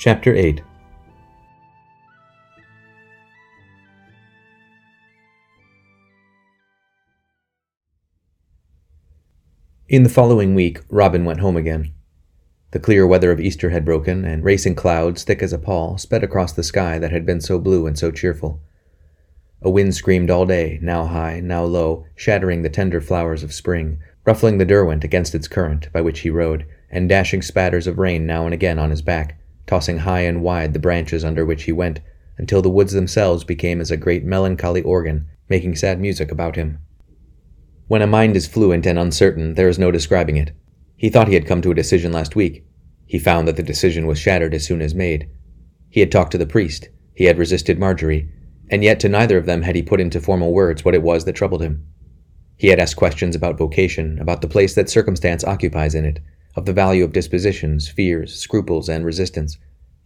[0.00, 0.62] Chapter 8
[9.90, 11.92] In the following week, Robin went home again.
[12.70, 16.24] The clear weather of Easter had broken, and racing clouds, thick as a pall, sped
[16.24, 18.62] across the sky that had been so blue and so cheerful.
[19.60, 23.98] A wind screamed all day, now high, now low, shattering the tender flowers of spring,
[24.24, 28.24] ruffling the Derwent against its current, by which he rode, and dashing spatters of rain
[28.24, 29.36] now and again on his back,
[29.70, 32.00] tossing high and wide the branches under which he went,
[32.36, 36.80] until the woods themselves became as a great melancholy organ, making sad music about him.
[37.86, 40.50] When a mind is fluent and uncertain, there is no describing it.
[40.96, 42.64] He thought he had come to a decision last week.
[43.06, 45.30] He found that the decision was shattered as soon as made.
[45.88, 46.88] He had talked to the priest.
[47.14, 48.28] He had resisted Marjorie.
[48.72, 51.26] And yet to neither of them had he put into formal words what it was
[51.26, 51.86] that troubled him.
[52.56, 56.18] He had asked questions about vocation, about the place that circumstance occupies in it,
[56.56, 59.58] of the value of dispositions, fears, scruples, and resistance.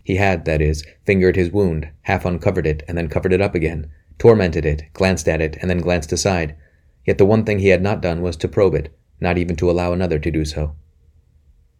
[0.02, 3.54] He had, that is, fingered his wound, half uncovered it, and then covered it up
[3.54, 6.54] again, tormented it, glanced at it, and then glanced aside,
[7.04, 9.70] Yet the one thing he had not done was to probe it, not even to
[9.70, 10.74] allow another to do so.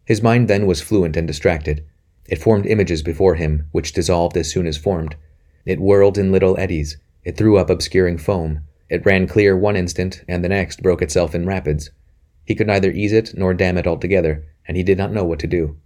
[0.05, 1.85] His mind then was fluent and distracted.
[2.29, 5.17] It formed images before him, which dissolved as soon as formed.
[5.65, 6.99] It whirled in little eddies.
[7.25, 8.61] It threw up obscuring foam.
[8.91, 11.91] It ran clear one instant, and the next broke itself in rapids.
[12.45, 15.39] He could neither ease it nor dam it altogether, and he did not know what
[15.41, 15.77] to do.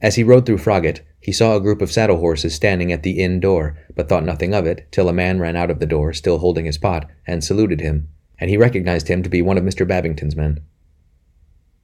[0.00, 3.22] As he rode through Froggatt, he saw a group of saddle horses standing at the
[3.22, 6.12] inn door, but thought nothing of it, till a man ran out of the door,
[6.12, 8.08] still holding his pot, and saluted him,
[8.38, 9.86] and he recognized him to be one of Mr.
[9.86, 10.60] Babington's men.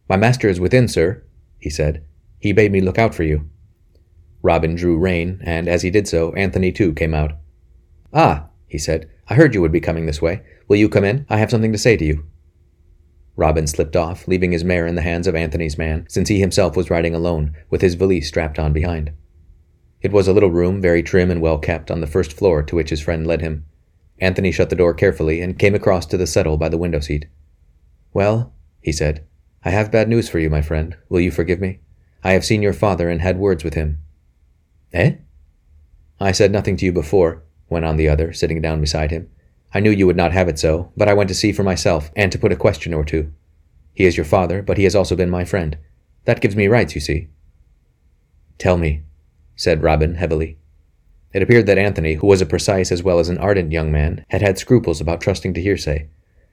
[0.09, 1.23] My master is within, sir,
[1.59, 2.05] he said.
[2.41, 3.49] He bade me look out for you.
[4.43, 7.33] Robin drew rein, and as he did so, Anthony too came out.
[8.13, 10.43] Ah, he said, I heard you would be coming this way.
[10.67, 11.27] Will you come in?
[11.29, 12.25] I have something to say to you.
[13.39, 16.77] Robin slipped off, leaving his mare in the hands of Anthony's man, since he himself
[16.77, 19.13] was riding alone, with his valise strapped on behind.
[20.03, 22.75] It was a little room, very trim and well kept, on the first floor to
[22.75, 23.65] which his friend led him.
[24.19, 27.27] Anthony shut the door carefully and came across to the settle by the window seat.
[28.13, 29.25] Well, he said,
[29.65, 30.97] I have bad news for you, my friend.
[31.09, 31.79] Will you forgive me?
[32.25, 34.01] I have seen your father and had words with him.
[34.93, 35.13] Eh?
[36.19, 39.31] I said nothing to you before, went on the other, sitting down beside him.
[39.73, 42.11] I knew you would not have it so, but I went to see for myself,
[42.17, 43.33] and to put a question or two.
[43.95, 45.77] He is your father, but he has also been my friend.
[46.25, 47.29] That gives me rights, you see.
[48.59, 49.03] Tell me,
[49.57, 50.57] said Robin heavily.
[51.33, 54.25] It appeared that Anthony, who was a precise as well as an ardent young man,
[54.29, 56.09] had had scruples about trusting to hearsay.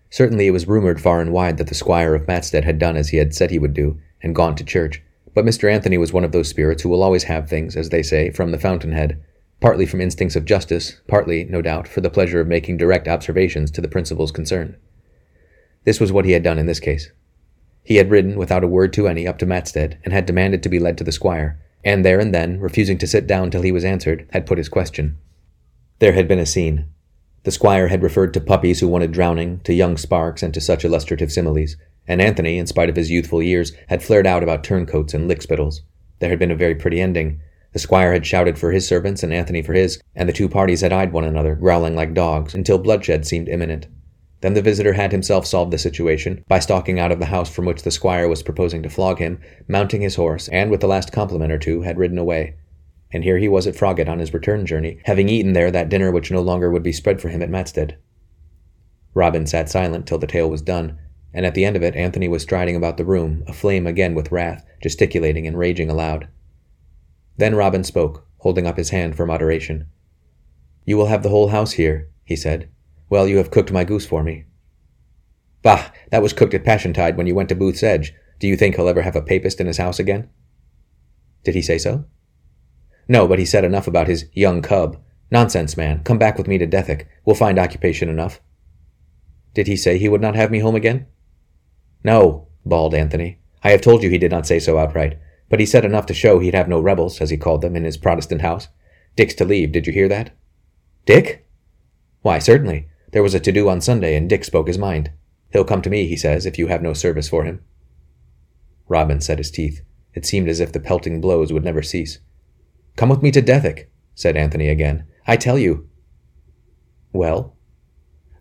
[0.09, 3.09] Certainly it was rumored far and wide that the squire of Matstead had done as
[3.09, 5.01] he had said he would do, and gone to church,
[5.33, 5.71] but Mr.
[5.71, 8.51] Anthony was one of those spirits who will always have things, as they say, from
[8.51, 9.21] the fountainhead,
[9.65, 13.71] partly from instincts of justice, partly, no doubt, for the pleasure of making direct observations
[13.71, 14.75] to the principals concerned.
[15.85, 17.09] This was what he had done in this case.
[17.81, 20.69] He had ridden, without a word to any, up to Matstead, and had demanded to
[20.69, 23.71] be led to the squire, and there and then, refusing to sit down till he
[23.71, 25.17] was answered, had put his question.
[25.97, 26.85] There had been a scene.
[27.41, 30.85] The squire had referred to puppies who wanted drowning, to young sparks, and to such
[30.85, 31.75] illustrative similes,
[32.07, 35.81] and Anthony, in spite of his youthful years, had flared out about turncoats and lickspittles.
[36.19, 37.41] There had been a very pretty ending,
[37.75, 40.79] the squire had shouted for his servants and Anthony for his, and the two parties
[40.79, 43.85] had eyed one another, growling like dogs, until bloodshed seemed imminent.
[44.39, 47.65] Then the visitor had himself solved the situation by stalking out of the house from
[47.65, 51.11] which the squire was proposing to flog him, mounting his horse, and with the last
[51.11, 52.55] compliment or two had ridden away.
[53.11, 56.11] And here he was at Froggatt on his return journey, having eaten there that dinner
[56.11, 57.97] which no longer would be spread for him at Matstead.
[59.13, 60.97] Robin sat silent till the tale was done,
[61.33, 64.31] and at the end of it Anthony was striding about the room, aflame again with
[64.31, 66.29] wrath, gesticulating and raging aloud.
[67.37, 69.87] Then Robin spoke, holding up his hand for moderation.
[70.85, 72.69] You will have the whole house here, he said.
[73.09, 74.45] Well, you have cooked my goose for me.
[75.61, 75.89] Bah!
[76.11, 78.13] That was cooked at Passiontide when you went to Booth's Edge.
[78.39, 80.29] Do you think he'll ever have a papist in his house again?
[81.43, 82.05] Did he say so?
[83.07, 84.97] No, but he said enough about his young cub.
[85.31, 86.03] Nonsense, man.
[86.03, 87.07] Come back with me to Dethick.
[87.25, 88.41] We'll find occupation enough.
[89.53, 91.07] Did he say he would not have me home again?
[92.03, 93.39] No, bawled Anthony.
[93.63, 95.17] I have told you he did not say so outright.
[95.49, 97.83] But he said enough to show he'd have no rebels, as he called them, in
[97.83, 98.67] his Protestant house.
[99.15, 100.35] Dick's to leave, did you hear that?
[101.05, 101.47] Dick?
[102.21, 102.89] Why, certainly.
[103.11, 105.11] There was a to do on Sunday, and Dick spoke his mind.
[105.51, 107.63] He'll come to me, he says, if you have no service for him.
[108.87, 109.81] Robin set his teeth.
[110.13, 112.19] It seemed as if the pelting blows would never cease.
[112.95, 115.05] Come with me to Dethick, said Anthony again.
[115.27, 115.89] I tell you.
[117.13, 117.55] Well?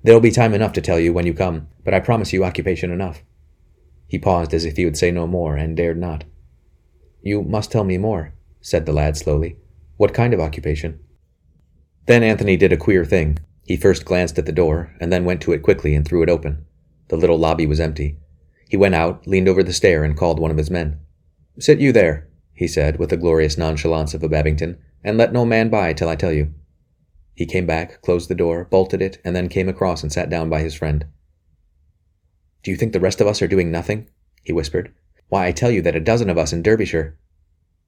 [0.02, 2.90] There'll be time enough to tell you when you come, but I promise you occupation
[2.90, 3.22] enough.
[4.06, 6.24] He paused as if he would say no more, and dared not.
[7.26, 9.56] You must tell me more, said the lad slowly.
[9.96, 11.00] What kind of occupation?
[12.04, 13.38] Then Anthony did a queer thing.
[13.64, 16.28] He first glanced at the door, and then went to it quickly and threw it
[16.28, 16.66] open.
[17.08, 18.18] The little lobby was empty.
[18.68, 21.00] He went out, leaned over the stair, and called one of his men.
[21.58, 25.46] Sit you there, he said with the glorious nonchalance of a Babington, and let no
[25.46, 26.52] man by till I tell you.
[27.32, 30.50] He came back, closed the door, bolted it, and then came across and sat down
[30.50, 31.06] by his friend.
[32.62, 34.10] Do you think the rest of us are doing nothing?
[34.42, 34.92] he whispered.
[35.28, 37.16] Why, I tell you that a dozen of us in Derbyshire.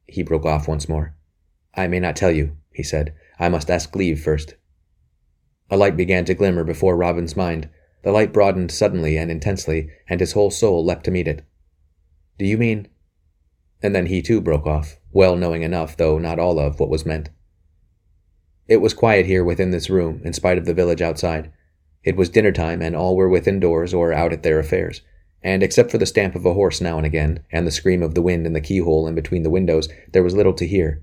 [0.07, 1.15] He broke off once more.
[1.75, 3.15] I may not tell you, he said.
[3.39, 4.55] I must ask leave first.
[5.71, 7.69] A light began to glimmer before Robin's mind.
[8.03, 11.45] The light broadened suddenly and intensely, and his whole soul leapt to meet it.
[12.39, 12.89] Do you mean?
[13.83, 17.05] And then he too broke off, well knowing enough, though not all of, what was
[17.05, 17.31] meant.
[18.69, 21.53] It was quiet here within this room, in spite of the village outside.
[22.05, 25.03] It was dinner time, and all were within doors or out at their affairs.
[25.43, 28.15] And except for the stamp of a horse now and again, and the scream of
[28.15, 31.03] the wind in the keyhole and between the windows, there was little to hear.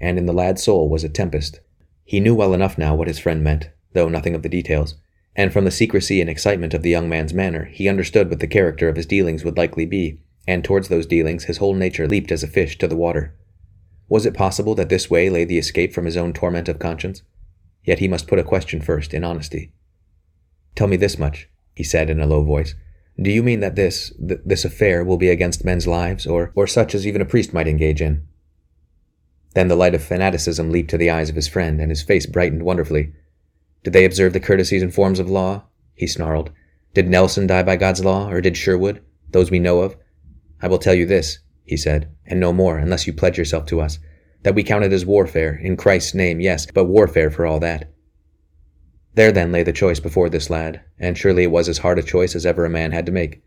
[0.00, 1.60] And in the lad's soul was a tempest.
[2.04, 4.96] He knew well enough now what his friend meant, though nothing of the details.
[5.34, 8.46] And from the secrecy and excitement of the young man's manner, he understood what the
[8.46, 12.32] character of his dealings would likely be, and towards those dealings his whole nature leaped
[12.32, 13.34] as a fish to the water.
[14.08, 17.22] Was it possible that this way lay the escape from his own torment of conscience?
[17.84, 19.72] Yet he must put a question first, in honesty.
[20.74, 22.74] Tell me this much, he said in a low voice.
[23.20, 26.66] Do you mean that this, th- this affair will be against men's lives, or, or
[26.66, 28.26] such as even a priest might engage in?
[29.54, 32.24] Then the light of fanaticism leaped to the eyes of his friend, and his face
[32.26, 33.12] brightened wonderfully.
[33.84, 35.64] Did they observe the courtesies and forms of law?
[35.94, 36.50] he snarled.
[36.94, 39.96] Did Nelson die by God's law, or did Sherwood, those we know of?
[40.62, 43.80] I will tell you this, he said, and no more, unless you pledge yourself to
[43.80, 43.98] us,
[44.42, 47.91] that we count it as warfare, in Christ's name, yes, but warfare for all that.
[49.14, 52.02] There then lay the choice before this lad, and surely it was as hard a
[52.02, 53.42] choice as ever a man had to make.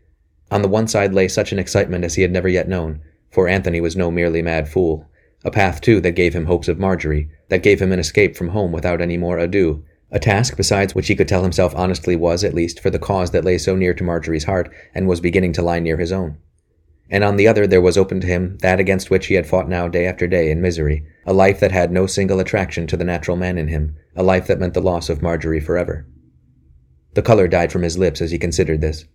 [0.50, 3.48] On the one side lay such an excitement as he had never yet known, for
[3.48, 5.08] Anthony was no merely mad fool.
[5.44, 8.48] A path, too, that gave him hopes of Marjorie, that gave him an escape from
[8.48, 12.44] home without any more ado, a task besides which he could tell himself honestly was,
[12.44, 15.52] at least, for the cause that lay so near to Marjorie's heart and was beginning
[15.54, 16.38] to lie near his own
[17.10, 19.68] and on the other there was open to him that against which he had fought
[19.68, 23.04] now day after day in misery, a life that had no single attraction to the
[23.04, 26.06] natural man in him, a life that meant the loss of Marjorie forever.
[27.14, 29.06] The color died from his lips as he considered this.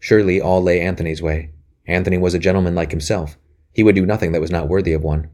[0.00, 1.52] Surely all lay Anthony's way.
[1.86, 3.38] Anthony was a gentleman like himself.
[3.72, 5.30] He would do nothing that was not worthy of one.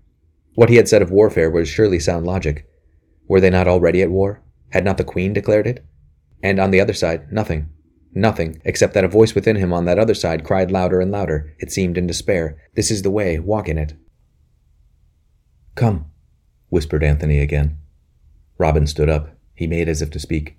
[0.54, 2.66] What he had said of warfare was surely sound logic.
[3.28, 4.42] Were they not already at war?
[4.70, 5.84] Had not the Queen declared it?
[6.42, 7.70] And on the other side, nothing.
[8.14, 11.54] Nothing, except that a voice within him on that other side cried louder and louder,
[11.58, 12.58] it seemed in despair.
[12.74, 13.94] This is the way, walk in it.
[15.74, 16.10] Come,
[16.68, 17.78] whispered Anthony again.
[18.58, 19.36] Robin stood up.
[19.54, 20.56] He made as if to speak.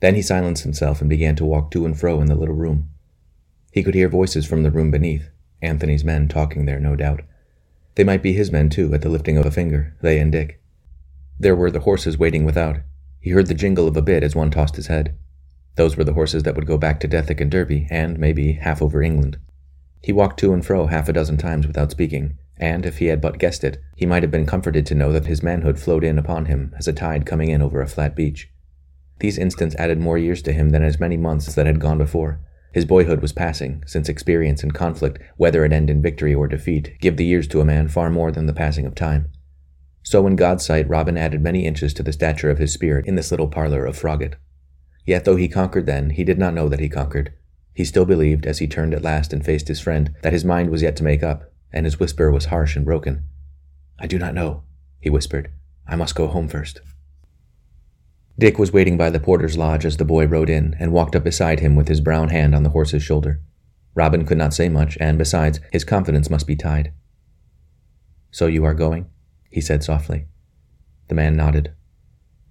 [0.00, 2.88] Then he silenced himself and began to walk to and fro in the little room.
[3.72, 5.30] He could hear voices from the room beneath,
[5.62, 7.22] Anthony's men talking there, no doubt.
[7.94, 10.60] They might be his men, too, at the lifting of a finger, they and Dick.
[11.38, 12.78] There were the horses waiting without.
[13.20, 15.16] He heard the jingle of a bit as one tossed his head.
[15.76, 18.82] Those were the horses that would go back to Dethick and Derby, and, maybe, half
[18.82, 19.38] over England.
[20.02, 23.20] He walked to and fro half a dozen times without speaking, and, if he had
[23.20, 26.18] but guessed it, he might have been comforted to know that his manhood flowed in
[26.18, 28.50] upon him as a tide coming in over a flat beach.
[29.18, 32.40] These instants added more years to him than as many months that had gone before.
[32.72, 36.96] His boyhood was passing, since experience and conflict, whether it end in victory or defeat,
[37.00, 39.30] give the years to a man far more than the passing of time.
[40.02, 43.14] So in God's sight Robin added many inches to the stature of his spirit in
[43.14, 44.34] this little parlour of Froggatt.
[45.06, 47.32] Yet though he conquered then, he did not know that he conquered.
[47.72, 50.70] He still believed, as he turned at last and faced his friend, that his mind
[50.70, 53.22] was yet to make up, and his whisper was harsh and broken.
[53.98, 54.64] I do not know,
[55.00, 55.50] he whispered.
[55.86, 56.80] I must go home first.
[58.38, 61.24] Dick was waiting by the porter's lodge as the boy rode in, and walked up
[61.24, 63.40] beside him with his brown hand on the horse's shoulder.
[63.94, 66.92] Robin could not say much, and besides, his confidence must be tied.
[68.30, 69.08] So you are going?
[69.50, 70.26] he said softly.
[71.08, 71.72] The man nodded.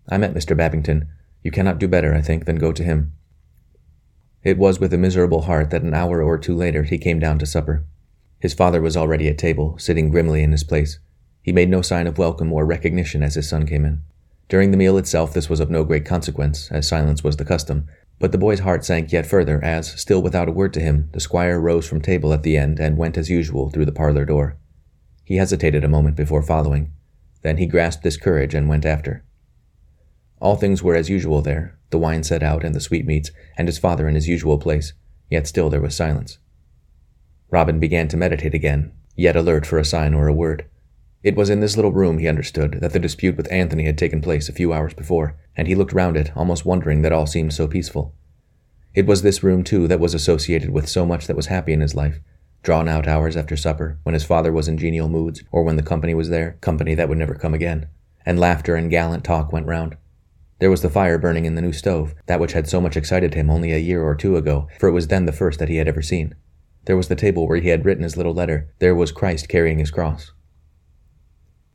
[0.09, 0.57] I met Mr.
[0.57, 1.07] Babington.
[1.45, 3.13] You cannot do better, I think, than go to him.
[4.41, 7.37] It was with a miserable heart that an hour or two later he came down
[7.37, 7.85] to supper.
[8.39, 10.97] His father was already at table, sitting grimly in his place.
[11.43, 14.01] He made no sign of welcome or recognition as his son came in.
[14.49, 17.85] During the meal itself, this was of no great consequence, as silence was the custom,
[18.17, 21.19] but the boy's heart sank yet further as, still without a word to him, the
[21.19, 24.57] squire rose from table at the end and went as usual through the parlor door.
[25.23, 26.91] He hesitated a moment before following.
[27.43, 29.24] Then he grasped his courage and went after.
[30.39, 33.77] All things were as usual there, the wine set out and the sweetmeats, and his
[33.77, 34.93] father in his usual place,
[35.29, 36.37] yet still there was silence.
[37.49, 40.65] Robin began to meditate again, yet alert for a sign or a word.
[41.23, 44.21] It was in this little room, he understood, that the dispute with Anthony had taken
[44.21, 47.53] place a few hours before, and he looked round it, almost wondering that all seemed
[47.53, 48.13] so peaceful.
[48.93, 51.81] It was this room, too, that was associated with so much that was happy in
[51.81, 52.19] his life,
[52.61, 55.83] drawn out hours after supper, when his father was in genial moods, or when the
[55.83, 57.87] company was there, company that would never come again,
[58.25, 59.97] and laughter and gallant talk went round.
[60.65, 63.35] There was the fire burning in the new stove, that which had so much excited
[63.35, 65.75] him only a year or two ago, for it was then the first that he
[65.75, 66.33] had ever seen.
[66.85, 68.73] There was the table where he had written his little letter.
[68.79, 70.31] There was Christ carrying his cross.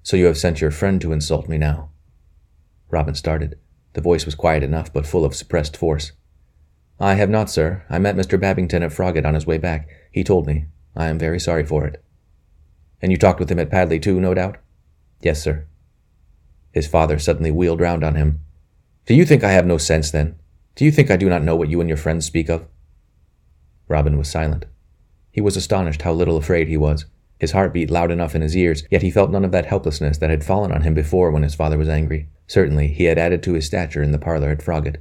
[0.03, 1.91] So you have sent your friend to insult me now?
[2.91, 3.61] Robin started.
[3.93, 6.11] The voice was quiet enough, but full of suppressed force.
[6.99, 7.85] I have not, sir.
[7.89, 8.41] I met Mr.
[8.41, 9.89] Babington at Froggatt on his way back.
[10.11, 10.67] He told me.
[10.97, 12.03] I am very sorry for it.
[13.01, 14.57] And you talked with him at Padley, too, no doubt?
[15.21, 15.69] Yes, sir.
[16.73, 18.41] His father suddenly wheeled round on him.
[19.11, 20.37] Do you think I have no sense, then?
[20.77, 22.69] Do you think I do not know what you and your friends speak of?
[23.89, 24.67] Robin was silent.
[25.33, 27.07] He was astonished how little afraid he was.
[27.41, 30.19] His heart beat loud enough in his ears, yet he felt none of that helplessness
[30.19, 32.29] that had fallen on him before when his father was angry.
[32.47, 34.99] Certainly, he had added to his stature in the parlor at Froggatt.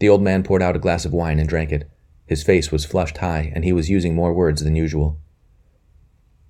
[0.00, 1.88] The old man poured out a glass of wine and drank it.
[2.26, 5.20] His face was flushed high, and he was using more words than usual.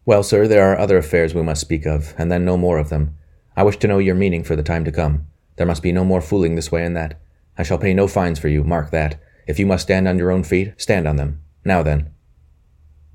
[0.06, 2.88] Well, sir, there are other affairs we must speak of, and then no more of
[2.88, 3.18] them.
[3.54, 5.26] I wish to know your meaning for the time to come.
[5.56, 7.20] There must be no more fooling this way and that.
[7.56, 9.20] I shall pay no fines for you, mark that.
[9.46, 11.42] If you must stand on your own feet, stand on them.
[11.64, 12.10] Now then.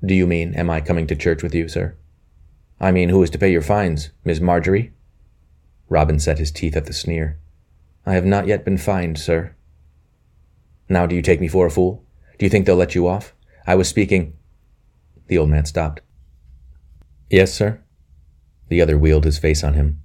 [0.04, 1.96] Do you mean, am I coming to church with you, sir?
[2.80, 4.10] I mean, who is to pay your fines?
[4.24, 4.92] Miss Marjorie?
[5.88, 7.38] Robin set his teeth at the sneer.
[8.06, 9.54] I have not yet been fined, sir.
[10.88, 12.04] Now do you take me for a fool?
[12.38, 13.34] Do you think they'll let you off?
[13.66, 14.36] I was speaking.
[15.26, 16.00] The old man stopped.
[17.28, 17.82] Yes, sir?
[18.68, 20.00] The other wheeled his face on him.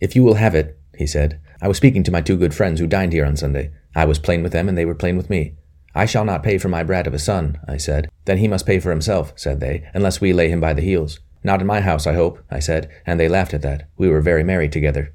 [0.00, 2.80] If you will have it, he said, I was speaking to my two good friends
[2.80, 3.72] who dined here on Sunday.
[3.94, 5.54] I was plain with them, and they were plain with me.
[5.94, 8.10] I shall not pay for my brat of a son, I said.
[8.24, 11.20] Then he must pay for himself, said they, unless we lay him by the heels.
[11.44, 13.88] Not in my house, I hope, I said, and they laughed at that.
[13.96, 15.14] We were very merry together.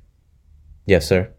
[0.86, 1.34] Yes, sir.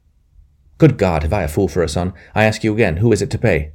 [0.78, 2.12] Good God, have I a fool for a son?
[2.34, 3.72] I ask you again, who is it to pay?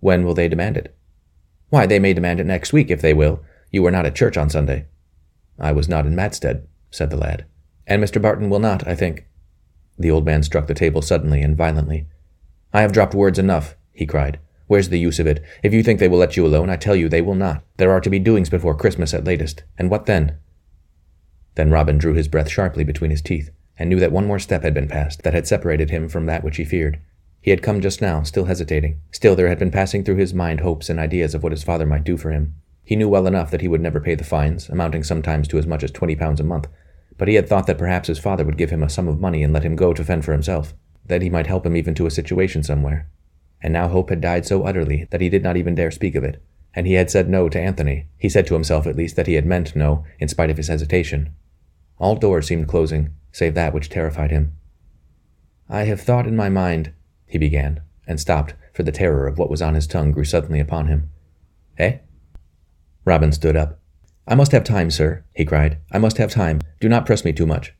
[0.00, 0.96] When will they demand it?
[1.68, 3.42] Why, they may demand it next week, if they will.
[3.70, 4.86] You were not at church on Sunday.
[5.58, 7.44] I was not in Matstead, said the lad.
[7.86, 8.20] And Mr.
[8.20, 9.26] Barton will not, I think.
[9.98, 12.06] The old man struck the table suddenly and violently.
[12.72, 14.38] I have dropped words enough, he cried.
[14.66, 15.42] Where's the use of it?
[15.62, 17.62] If you think they will let you alone, I tell you they will not.
[17.76, 19.62] There are to be doings before Christmas at latest.
[19.78, 20.38] And what then?
[21.54, 24.62] Then Robin drew his breath sharply between his teeth, and knew that one more step
[24.62, 26.98] had been passed that had separated him from that which he feared.
[27.40, 29.00] He had come just now, still hesitating.
[29.12, 31.84] Still there had been passing through his mind hopes and ideas of what his father
[31.84, 32.54] might do for him.
[32.82, 35.66] He knew well enough that he would never pay the fines, amounting sometimes to as
[35.66, 36.68] much as twenty pounds a month,
[37.18, 39.42] but he had thought that perhaps his father would give him a sum of money
[39.42, 40.74] and let him go to fend for himself,
[41.06, 43.08] that he might help him even to a situation somewhere
[43.64, 46.22] and now hope had died so utterly that he did not even dare speak of
[46.22, 46.40] it.
[46.74, 48.08] And he had said no to Anthony.
[48.18, 50.68] He said to himself at least that he had meant no, in spite of his
[50.68, 51.34] hesitation.
[51.96, 54.52] All doors seemed closing, save that which terrified him.
[55.66, 56.92] I have thought in my mind,
[57.26, 60.60] he began, and stopped, for the terror of what was on his tongue grew suddenly
[60.60, 61.08] upon him.
[61.78, 61.98] Eh?
[63.06, 63.80] Robin stood up.
[64.26, 65.78] I must have time, sir, he cried.
[65.92, 66.60] I must have time.
[66.80, 67.74] Do not press me too much.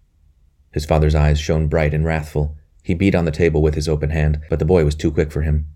[0.73, 2.57] His father's eyes shone bright and wrathful.
[2.83, 5.33] He beat on the table with his open hand, but the boy was too quick
[5.33, 5.67] for him.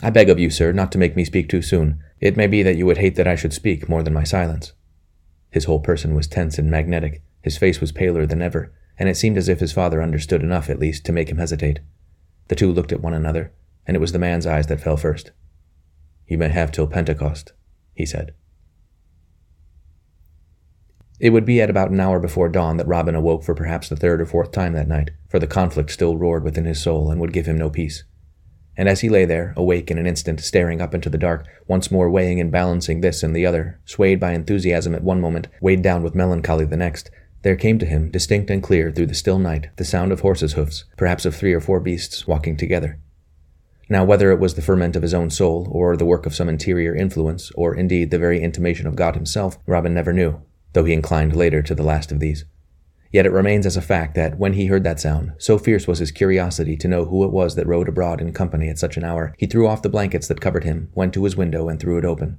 [0.00, 2.00] I beg of you, sir, not to make me speak too soon.
[2.20, 4.72] It may be that you would hate that I should speak more than my silence.
[5.50, 7.22] His whole person was tense and magnetic.
[7.42, 10.70] His face was paler than ever, and it seemed as if his father understood enough,
[10.70, 11.80] at least, to make him hesitate.
[12.48, 13.52] The two looked at one another,
[13.86, 15.32] and it was the man's eyes that fell first.
[16.26, 17.52] You may have till Pentecost,
[17.92, 18.34] he said.
[21.20, 23.96] It would be at about an hour before dawn that Robin awoke for perhaps the
[23.96, 27.20] third or fourth time that night, for the conflict still roared within his soul and
[27.20, 28.04] would give him no peace
[28.78, 31.90] and as he lay there, awake in an instant, staring up into the dark, once
[31.90, 35.82] more weighing and balancing this and the other, swayed by enthusiasm at one moment, weighed
[35.82, 37.10] down with melancholy the next,
[37.42, 40.52] there came to him, distinct and clear through the still night, the sound of horses'
[40.52, 43.00] hoofs, perhaps of three or four beasts walking together.
[43.88, 46.48] Now, whether it was the ferment of his own soul, or the work of some
[46.48, 50.40] interior influence, or indeed the very intimation of God himself, Robin never knew,
[50.78, 52.44] though he inclined later to the last of these.
[53.10, 55.98] Yet it remains as a fact that, when he heard that sound, so fierce was
[55.98, 59.02] his curiosity to know who it was that rode abroad in company at such an
[59.02, 61.98] hour, he threw off the blankets that covered him, went to his window, and threw
[61.98, 62.38] it open.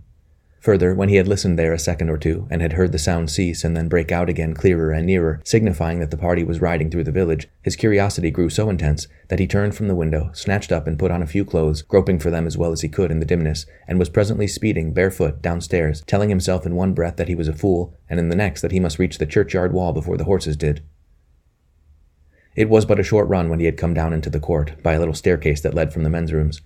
[0.62, 3.30] Further, when he had listened there a second or two, and had heard the sound
[3.30, 6.92] cease and then break out again clearer and nearer, signifying that the party was riding
[6.92, 10.74] through the village, his curiosity grew so intense that he turned from the window, snatched
[10.74, 13.10] up and put on a few clothes, groping for them as well as he could
[13.10, 17.30] in the dimness, and was presently speeding, barefoot, downstairs, telling himself in one breath that
[17.30, 19.94] he was a fool, and in the next that he must reach the churchyard wall
[19.94, 20.84] before the horses did.
[22.58, 24.92] It was but a short run when he had come down into the court, by
[24.94, 26.60] a little staircase that led from the men's rooms.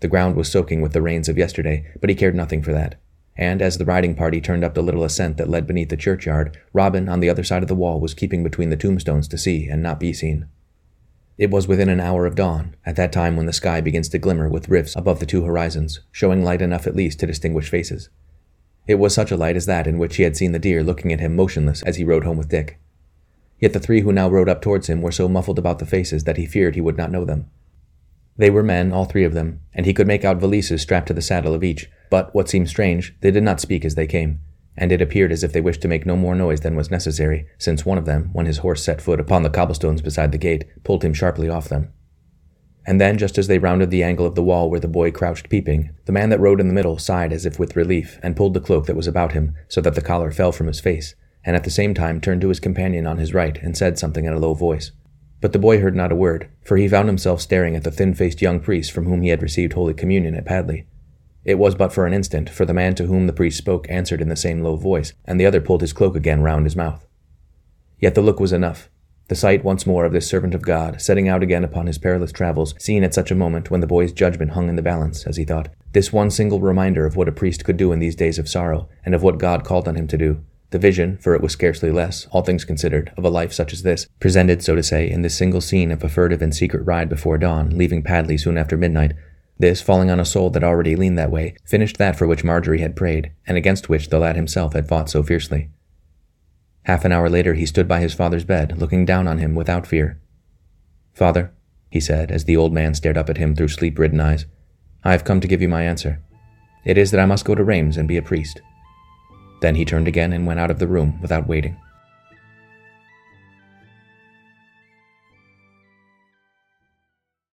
[0.00, 2.96] The ground was soaking with the rains of yesterday, but he cared nothing for that
[3.36, 6.56] and as the riding party turned up the little ascent that led beneath the churchyard,
[6.72, 9.66] Robin, on the other side of the wall, was keeping between the tombstones to see
[9.68, 10.46] and not be seen.
[11.36, 14.18] It was within an hour of dawn, at that time when the sky begins to
[14.18, 18.08] glimmer with rifts above the two horizons, showing light enough at least to distinguish faces.
[18.86, 21.12] It was such a light as that in which he had seen the deer looking
[21.12, 22.78] at him motionless as he rode home with Dick.
[23.58, 26.24] Yet the three who now rode up towards him were so muffled about the faces
[26.24, 27.50] that he feared he would not know them.
[28.36, 31.14] They were men, all three of them, and he could make out valises strapped to
[31.14, 34.40] the saddle of each, but, what seemed strange, they did not speak as they came.
[34.76, 37.46] and it appeared as if they wished to make no more noise than was necessary,
[37.58, 40.64] since one of them, when his horse set foot upon the cobblestones beside the gate,
[40.82, 41.92] pulled him sharply off them.
[42.86, 45.48] And then, just as they rounded the angle of the wall where the boy crouched
[45.48, 48.52] peeping, the man that rode in the middle sighed as if with relief, and pulled
[48.52, 51.14] the cloak that was about him, so that the collar fell from his face,
[51.44, 54.24] and at the same time turned to his companion on his right and said something
[54.24, 54.90] in a low voice.
[55.44, 58.14] But the boy heard not a word, for he found himself staring at the thin
[58.14, 60.86] faced young priest from whom he had received Holy Communion at Padley.
[61.44, 64.22] It was but for an instant, for the man to whom the priest spoke answered
[64.22, 67.06] in the same low voice, and the other pulled his cloak again round his mouth.
[67.98, 68.88] Yet the look was enough,
[69.28, 72.32] the sight once more of this servant of God, setting out again upon his perilous
[72.32, 75.36] travels, seen at such a moment when the boy's judgment hung in the balance, as
[75.36, 78.38] he thought, this one single reminder of what a priest could do in these days
[78.38, 80.42] of sorrow, and of what God called on him to do,
[80.74, 83.84] the vision, for it was scarcely less, all things considered, of a life such as
[83.84, 87.08] this, presented, so to say, in this single scene of a furtive and secret ride
[87.08, 89.12] before dawn, leaving Padley soon after midnight,
[89.56, 92.80] this, falling on a soul that already leaned that way, finished that for which Marjorie
[92.80, 95.70] had prayed, and against which the lad himself had fought so fiercely.
[96.86, 99.86] Half an hour later, he stood by his father's bed, looking down on him without
[99.86, 100.20] fear.
[101.12, 101.52] Father,
[101.88, 104.44] he said, as the old man stared up at him through sleep ridden eyes,
[105.04, 106.20] I have come to give you my answer.
[106.84, 108.60] It is that I must go to Rheims and be a priest.
[109.64, 111.78] Then he turned again and went out of the room without waiting.